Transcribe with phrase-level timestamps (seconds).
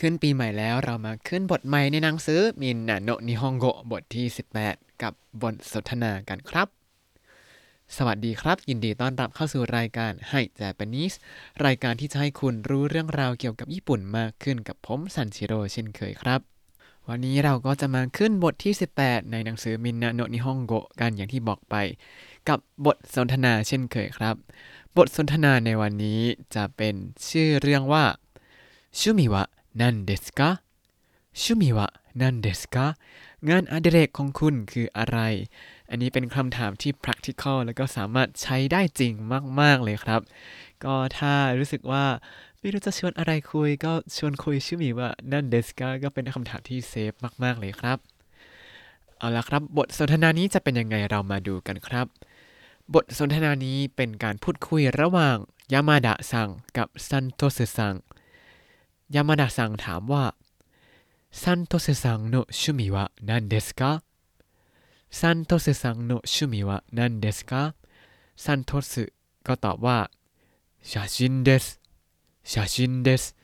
[0.00, 4.26] ขึ้นปีใหม่แล้วเรามาขึ้นบทใหม่ในหนังสือみんなの日本語 บทที่
[4.64, 6.68] 18 กับบทสนทนากันครับ
[7.96, 11.14] สวัสดีครับ ยินดีต้อนรับเข้าสู่รายการให้ Japanese
[11.64, 16.40] รายการที่จะให้คุณรู้เรื่องราวเกี่ยวกับญี่ปุ่นมากขึ้นกับผมซันชิโร่เช่นเคยครับ
[17.08, 18.72] วันนี้เราก็จะมาขึ้นบทที่
[19.02, 21.74] 18 ในหนังสือみんなの日本語 กันอย่างที่บอกไป
[22.48, 24.36] กับบทสนทนาเช่นเคยครับ
[24.96, 26.20] บทสนทนาในวันนี้
[26.54, 26.94] จะเป็น
[27.28, 28.04] ชื่อเรื่องว่า
[29.00, 29.44] ชูมิวะ
[29.80, 30.50] นันเดสกะ
[31.42, 31.88] ชูมิวะ
[32.20, 32.86] นันเดสกะ
[33.48, 35.18] งานอดิเรกของคุณคืออะไร
[35.90, 39.12] อันนี้เป็นคำถามที่ practical แล้วก็สามารถใช้ได้จริง
[39.60, 40.20] มาก ๆ เลยครับ
[40.84, 42.04] ก็ถ้ารู้สึกว่า
[42.58, 47.12] ไม่รู้จะชวนอะไรคุย ก็ชวนคุยชื่อมีว่านันเดสกาก็เป็นคำถามที่เซฟ
[47.44, 47.98] มาก ๆ เลยครับ
[49.18, 52.06] เอาละครับ บทสนทนานี้จะเป็นยังไงเรามาดูกันครับ
[52.94, 55.36] บทสนทนานี้เป็นการพูดคุยระหว่าง
[55.72, 57.94] ยามาดะซังกับซันโตสึซัง
[59.15, 60.23] ยามาดะซังถามว่า
[61.41, 64.03] ซันโตสึซังโน趣味は何ですか
[65.09, 67.73] ซันโตสึซังโน趣味は何ですか
[68.35, 69.13] ซันโตสึ
[69.45, 70.09] ก็ตอบว่า
[70.81, 71.79] 写真です
[72.43, 73.35] 写真です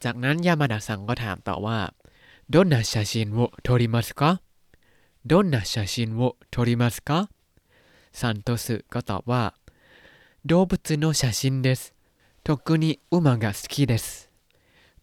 [0.00, 1.78] จากนั้นยามาดะซังก็ถามต่อว่า
[2.48, 4.40] どんな写真を撮りますか
[5.24, 7.28] どんな写真を撮りますか
[8.12, 9.54] ซันโตสึก็ตอบว่า
[10.44, 11.94] 動物の写真です
[12.42, 14.25] 特に馬が好きです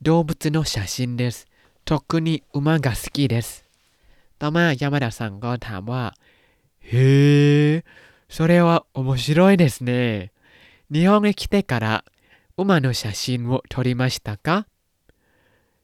[0.05, 1.47] 動物の写真です。
[1.87, 3.65] 特に馬が好きです。
[4.39, 6.13] たま山田さんがたま。
[6.81, 7.85] へえ、
[8.29, 10.31] それは面白いですね。
[10.93, 12.05] 日本へ来てから
[12.59, 14.67] 馬の写真を撮りましたか？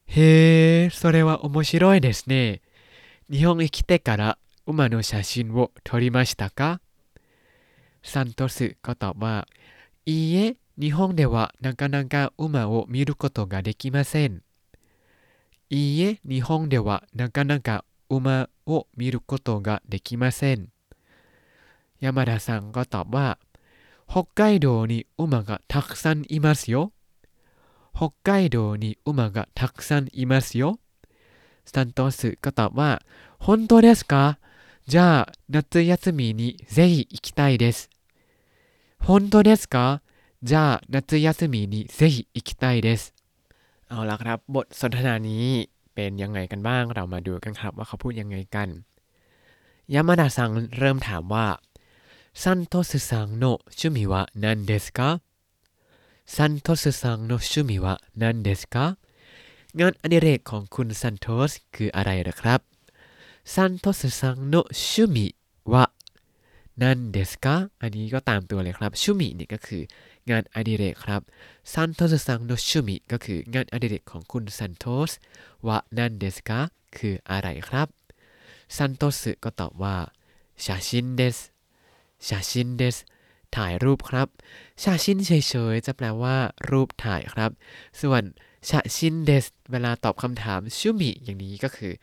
[0.04, 2.60] へえ、それは面白いですね。
[3.30, 6.82] 日本へ来てから馬の写真を撮りましたか？
[8.02, 9.46] サントスことま。
[10.04, 14.41] いいえ、日本ではなかなか馬を見ることができません
[15.69, 20.69] いいえ日本ではなかなか馬を見ることができません
[21.99, 23.37] 山田さんก็ตอบว่า
[24.07, 26.91] 北海道に馬がたくさんいますよ
[27.95, 30.79] 北海道に馬がたくさんいますよ
[31.65, 33.01] ซันโตสึก็ตอบว่า
[33.39, 34.37] 本当ですか
[34.87, 37.89] じゃあ夏休みにぜひ行きたいです
[38.99, 40.01] 本当ですか
[40.41, 43.13] じゃあ夏休みにぜひ行きたいです
[43.89, 45.45] เอาละครับ บทสนทนานี้
[45.93, 48.69] เป็นยังไงกันบ้าง เรามาดูกันครับว่าเขาพูดยังไงกัน
[49.93, 51.47] ยามาดะซังเริ่มถามว่า
[52.41, 53.43] ซันโตสึซังโน
[53.77, 54.13] 趣味は
[54.43, 54.99] 何ですか
[56.35, 57.85] ซันโตสึซังโน趣味は
[58.21, 58.75] 何ですか
[59.79, 62.59] งานอดิเรกของคุณซันโตสคืออะไรเหรอครับ
[63.53, 64.85] ซันโตสึซังโน趣
[65.15, 65.17] 味
[65.71, 65.75] は
[66.81, 66.83] 何
[67.15, 67.45] ですか
[67.81, 69.81] อันนี้ก็ตามตัวเลยครับ趣味นี่ก็คือ
[70.29, 71.21] งานอดิเรกครับ
[71.73, 75.11] ซันโตสึซังโน趣味ก็คืองานอดิเรกของคุณซันโตส
[75.67, 76.59] วะนันเดสกะ
[76.97, 77.87] คืออะไรครับ
[78.75, 79.97] ซันโตสึก็ตอบว่า
[80.63, 81.37] 写真です
[82.27, 82.51] 写真
[82.81, 82.97] です
[83.55, 84.27] ถ่ายรูปครับ
[84.83, 86.37] 写真เฉยๆจะแปลว่า
[86.69, 87.51] รูปถ่ายครับ
[88.01, 88.23] ส่วน
[88.69, 88.97] 写真
[89.29, 91.93] ですเวลาตอบคำถามชูมิอย่างนี้ก็คือ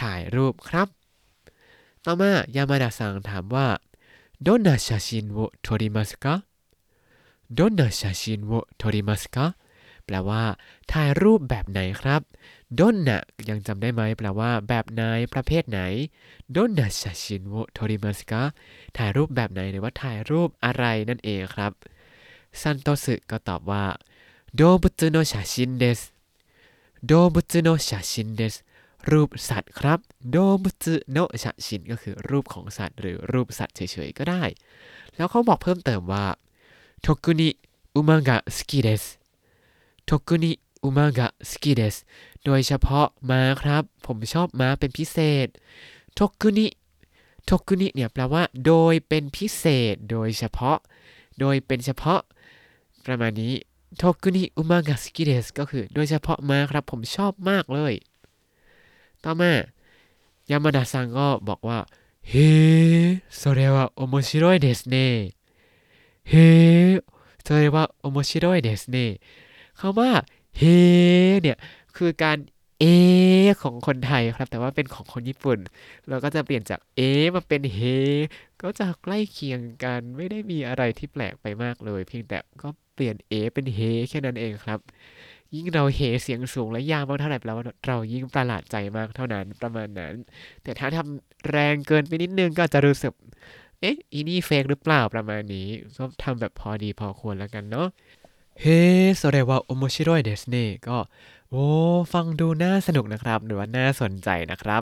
[0.00, 0.88] ถ่ายรูปครับ
[2.04, 3.66] ต่อมายามาดะซังถามว่า
[4.46, 6.44] どんな写真を撮りますか
[7.53, 9.45] โดนนาชาชินโวโทริมัสกะ
[10.05, 10.43] แปลว่า
[10.91, 12.21] ถ่ายรูปแบบไหนครับ
[12.75, 15.01] โดนนะยังจำได้ไหมแปลว่า แบบไหน
[15.33, 15.79] ประเภทไหน
[16.53, 18.41] โดนนาชาชินโวโทริมัสกะ
[18.97, 21.71] ถ่ายรูปแบบไหนหรือว่าถ่ายรูปอะไรนั่นเองครับ
[22.61, 23.85] ซันโตสึก็ตอบว่า
[24.55, 25.99] โดบุตโนชาชินเดส
[27.05, 28.55] โดบุตโนชาชินเดส
[29.11, 29.99] รูปสัตว์ครับ
[30.31, 34.43] โดมุจโนชาชินก็คือรูปของสัตว์ หรือรูปสัตว์เฉยๆก็ได้
[35.15, 36.25] แล้วเขาบอกเพิ่มเติมว่า
[37.04, 37.48] ทกุนิ
[37.94, 39.04] อุมังกะสกิเดส
[40.08, 40.52] ทกุนิ
[40.84, 41.96] อุมังกะสกิเดส
[42.44, 45.46] โดยเฉพาะม้าครับ ผมชอบม้าเป็นพิเศษ
[46.18, 46.66] ทกุนิ
[47.48, 50.78] ทกุนิเนี่ยแปลว่า โดยเป็นพิเศษ โดยเฉพาะ
[51.40, 52.20] โดยเป็นเฉพาะ
[53.04, 53.54] ประมาณนี้
[54.00, 57.94] ทกุนิอุมังกะสกิเดสก็คือ โดยเฉพาะม้าครับ ผมชอบมากเลย
[59.24, 59.52] ต่อมา
[60.50, 61.78] ยามาดะซังก็บอกว่า
[62.28, 62.48] เฮ้
[63.40, 64.96] それは面白いですね
[66.28, 66.48] เฮ้
[67.46, 68.96] それは面白いですね
[69.80, 70.10] คำว่า
[70.58, 70.62] เฮ
[71.42, 71.56] เนี่ย
[71.96, 72.38] คือการ
[72.80, 72.84] เอ
[73.62, 75.58] ของคนไทยครับ แต่ว่าเป็นของคนญี่ปุ่น
[76.08, 77.00] เราก็จะเปลี่ยนจากเอ
[77.34, 77.78] มาเป็นเฮ
[78.62, 83.78] ก็จะใกล้เคียงกันไม่ได้มีอะไรที่แปลกไปมากเลย เพียงแต่ก็เปลี่ยนเอเป็นเฮ
[84.08, 84.78] แค่นั้นเองครับ
[85.54, 90.14] ยิ่งเราเฮเสียงสูงและยาวมากเท่าไหร่แปลว่าเรายิ่งประหลาดใจมากเท่านั้นประมาณนั้น
[90.62, 93.12] แต่ถ้าทำแรงเกินไปนิดนึงก็จะรู้สึก
[93.79, 95.67] เอ๊ะอีนี่เฟกหรือเปล่าประมาณนี้
[95.97, 97.87] ก็ทำแบบพอดีพอควรแล้วกันเนาะ
[98.61, 98.79] เฮ้
[99.17, 100.97] โซเรวะโอโมชิโร่เดสเน่ก็
[101.51, 101.65] โอ้
[102.13, 104.77] ฟังดูน่าสนุกนะครับ หรือว่าน่าสนใจนะครั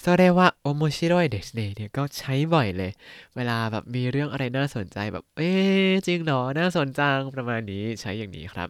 [0.00, 2.92] โซเรวะโอโมชิโร่เดสเน่เนี่ยก็ใช้บ่อยเลย
[3.36, 5.50] เวลาแบบมีเรื่องอะไรน่าสนใจแบบ เอ๊
[6.06, 8.68] จริงเหรอ น่าสนจังประมาณนี้ใช้อย่างนี้ครับ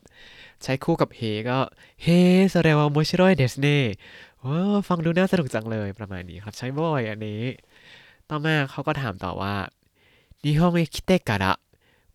[0.62, 1.20] ใช้คู่กับเฮ
[1.50, 1.58] ก็
[2.02, 2.06] เฮ
[2.50, 3.78] โซเรวะโอโมชิโร่เดสเน่
[4.40, 4.54] โอ้
[4.88, 7.42] ฟังดูน่าสนุกจังเลยประมาณนี้ครับ ใช้บ่อยอันนี้
[8.29, 9.55] ต่อมาเขาก็ถามต่อว่า
[10.43, 11.59] 日本へ来てから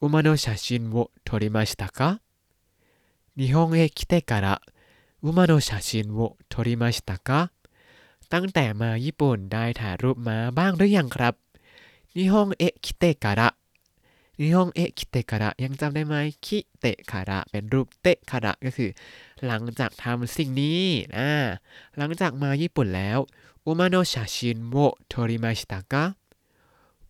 [0.01, 2.21] 馬の写真を撮りましたか
[3.37, 4.63] 日本へ来てから
[5.23, 7.51] 馬の写真を撮りましたか
[8.31, 11.35] ตั้งแต่มาญี่ปุ่นได้ถ่ายรูปม้าบ้างหรือยังครับ
[12.15, 13.49] นิฮงเอะคิเตะการะ
[14.39, 16.15] นิฮงเอะคิเตะการะยังจำได้ไหม
[16.47, 18.91] คิเตะคาระเป็นรูปเตะคาระก็คือ
[19.47, 20.83] หลังจากทำสิ่งนี้
[21.17, 21.29] นะ
[21.97, 23.19] หลังจากมาญี่ปุ่นแล้ว
[23.67, 24.77] อุมาโนชาชินโว
[25.09, 26.05] โทริมาชิตะกะ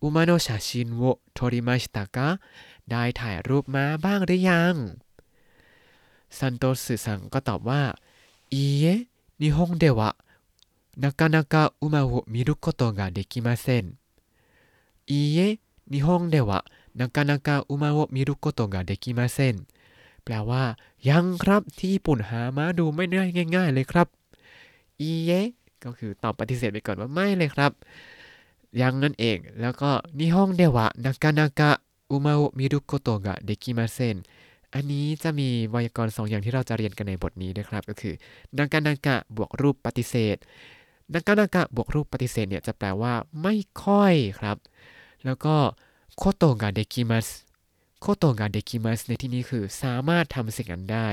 [0.01, 1.03] อุมาโนชาชินโว
[1.33, 2.27] โทริมาชิตะกะ
[2.89, 4.75] ได้ถ่ายรูปม้าบ้างหรือยัง
[6.37, 7.81] ซันโตสึซังก็ตอบว่า
[8.53, 8.99] อีเอะ
[9.37, 10.15] 日本では
[10.97, 13.97] なかなか馬を見ることができません。
[15.07, 15.59] いいえ、
[15.91, 16.63] 日本では
[17.00, 19.56] นากานาคาอุมาโอมิรุโกโตะเดกิมาเซน
[20.24, 20.62] แปลว่า
[21.08, 23.22] ยังครับที่ญี่ปุ่นหามาดูไม่ได้
[23.54, 24.06] ง่าย ๆ เลยครับ
[25.00, 25.32] อีเย
[25.84, 27.72] ก็คือตอบปฏิเสธไปก่อนว่าไม่เลยครับ
[28.80, 31.70] ยังนั่นเอง แล้วก็นิฮงเดวะนากานาคา
[32.10, 34.16] อุมาโอมิรุโกโตะเดกิมาเซน
[34.74, 38.14] อันนี้จะมีวยากรณ์สองอย่างที่เราจะเรียนกันในบทนี้นะครับ ก็คือ
[38.58, 40.36] นากานากะบวกรูปปฏิเสธ
[41.14, 43.54] นากานากะบวกรูปปฏิเสธเนี่ยจะแปลว่าไม่
[43.84, 44.56] ค่อยครับ
[45.24, 45.56] แล้วก็
[46.16, 47.28] ことができます
[48.00, 51.08] ことができます ในที่นี้คือสามารถทำสิ่งนั้นได้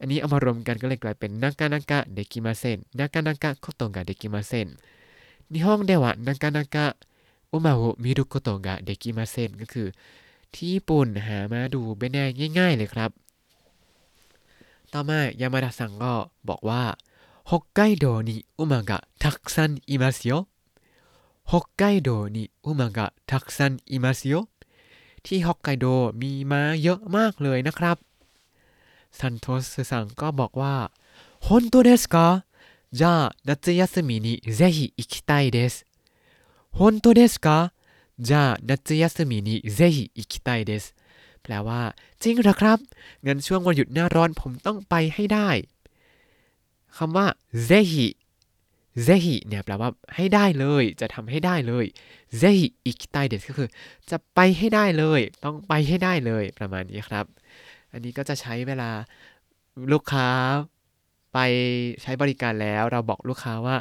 [0.00, 9.86] อันนี้เอามารวมกันก็เลยกลายเป็นなかなかできません なかなかことができません 日本ではなかなか馬を見ることができません ก็คือ
[10.54, 12.24] ที่ญี่ปุ่นหามาดูไม่ได้
[12.58, 13.10] ง่าย ๆ เลยครับ
[14.92, 16.14] ต่อมายามาดะซังก็
[16.48, 16.82] บอกว่า
[17.50, 20.36] 北海道に馬がたくさんいますよ
[21.79, 24.49] 海道に馬がたくさんいますよ
[25.23, 25.85] ที่ฮอกไกโด
[26.21, 27.97] มีม้าเยอะมากเลยนะครับ
[29.17, 30.75] ซันโตสซังก็บอกว่า
[31.47, 32.45] 本当ですか
[32.91, 35.85] じゃあ夏休みにぜひ行きたいです
[36.71, 37.73] 本当ですか
[38.19, 40.95] じゃあ夏休みにぜひ行きたいです
[41.41, 42.79] แปลว่า จริงเหรอครับ
[43.25, 45.49] งั้นช่วงวันหยุดหน้าร้อนผมต้องไปให้ได้
[46.97, 47.27] คำว่า
[47.63, 48.07] เซฮิ
[49.02, 51.86] เซฮิเนี่ยแปลว่าให้ได้เลย จะทำให้ได้เลย
[52.38, 53.68] ぜひ行きたいです ก็คือ
[54.10, 57.26] จะไปให้ได้เลย ต้องไปให้ได้เลยประมาณนี้ครับ
[57.92, 58.90] อันนี้ก็จะใช้เวลา
[59.92, 60.28] ลูกค้า
[61.32, 61.38] ไป
[62.02, 63.76] ใช้บริการแล้ว เราบอกลูกค้าว่า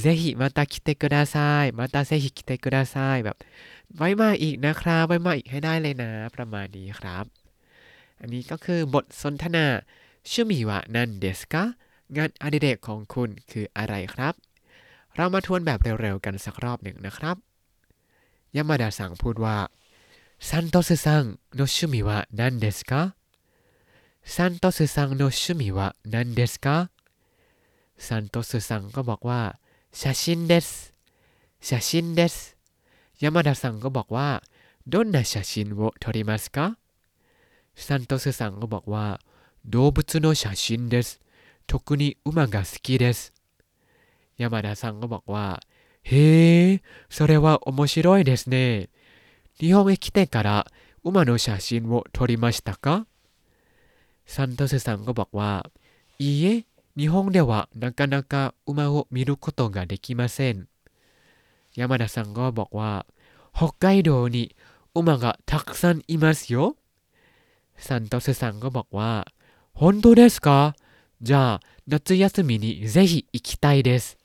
[0.00, 1.36] ぜひまた来てくださ
[1.78, 3.36] いまたぜひ来てください แบบ
[3.96, 7.24] ไว้มาอีกนะครับไว้มาอีกให้ได้เลยนะ ประมาณนี้ครับ
[8.20, 9.66] อันนี้ก็คือบทสนทนา
[10.30, 11.64] 趣味は何ですか
[12.15, 14.33] งานอดิเรกของคุณคืออะไรครับ
[15.15, 17.37] เรามาทวนแบบเร็วๆกันสักรอบหนึ่งนะครับ
[18.55, 19.57] ยามาดาสังพูดว่า
[20.47, 21.23] ซันโตสึซัง
[21.55, 23.01] โนชูมิวะนันเดสกะ
[24.33, 26.77] ซันโตสึซังโนชูมิวะนันเดสกะ
[28.05, 29.41] ซันโตสึซังก็บอกว่า
[29.99, 30.67] 写真です
[31.67, 32.35] 写真です
[33.21, 34.29] ยามาดาซังก็บอกว่า
[34.91, 36.57] どんな写真を撮りますか
[37.85, 39.05] ซันโตสึซังก็บอกว่า
[39.73, 41.19] 動物の写真です
[41.71, 43.33] 特に馬が好きです
[44.37, 45.59] ยามาดาซังก็บอกว่า
[46.07, 48.89] เฮ้それは面白いですね
[49.59, 50.67] 日本へ来てから
[51.03, 53.07] 馬の写真を撮りましたか
[54.25, 55.65] ซันโตสึซังก็บอกว่
[56.19, 56.65] いいえ
[56.97, 60.67] 日本ではなかなか馬を見ることができません
[61.75, 63.05] ยามาดาซังก็บอกว่า
[63.53, 64.55] 北海道に
[64.93, 66.75] 馬がたくさんいますよ
[67.77, 69.25] ซันโตสึซังก็บอกว่า
[69.73, 70.75] 本当ですか
[71.21, 74.17] じゃあ夏休みにぜひ行きたいです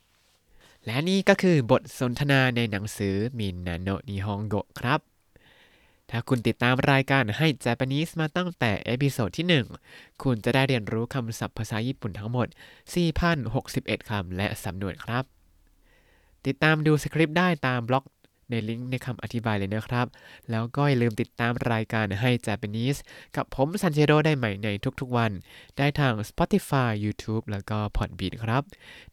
[0.85, 4.99] และนี่ก็คือบทสนทนาในหนังสือมินนาโนนิฮงโกะครับ
[6.09, 9.47] ถ้าคุณติดตามรายการให้ Japanese มาตั้งแต่เอพิโซดที่
[9.83, 12.47] 1 คุณจะได้เรียนรู้คำศัพท์ภาษาญี่ปุ่นทั้งหมด
[13.27, 15.23] 4,061 คำและสำนวนครับ
[16.45, 18.05] ติดตามดูสคริปต์ได้ตามบล็อก
[18.50, 20.06] ในลิงก์ในคำอธิบายเลยนะครับ
[20.50, 22.98] แล้วก็อย่าลืมติดตามรายการให้ Japanese
[23.36, 24.68] กับผมซันเจโรได้ใหม่ใน
[25.00, 25.32] ทุกๆวัน
[25.78, 28.62] ได้ทาง Spotify YouTube แล้วก็ Podbean ครับ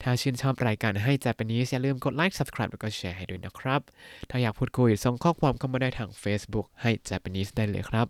[0.01, 3.81] ถ้าชื่นชอบรายการให้ Japanese อย่าลืมกดไลค์ Subscribe แล้วก็แชร์ให้ด้วยนะครับ
[4.29, 8.07] ถ้าอยากพูดคุยส่งข้อความเข้ามาได้ทาง Facebook ให้ Japanese ได้เลยครับ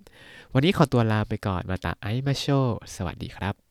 [0.53, 2.45] วันนี้ขอตัวลาไปก่อนมาตาไอมาโช
[2.95, 3.64] สวัสดีครับ